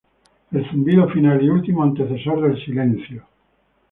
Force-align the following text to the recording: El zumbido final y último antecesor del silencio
El 0.51 0.67
zumbido 0.67 1.07
final 1.09 1.43
y 1.45 1.49
último 1.51 1.83
antecesor 1.83 2.41
del 2.41 2.65
silencio 2.65 3.23